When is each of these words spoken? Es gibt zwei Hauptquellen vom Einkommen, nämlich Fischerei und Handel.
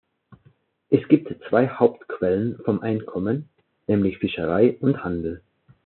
Es 0.89 1.07
gibt 1.09 1.31
zwei 1.47 1.67
Hauptquellen 1.67 2.57
vom 2.65 2.81
Einkommen, 2.81 3.49
nämlich 3.85 4.17
Fischerei 4.17 4.75
und 4.81 5.03
Handel. 5.03 5.43